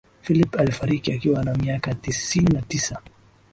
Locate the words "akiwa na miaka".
1.13-1.93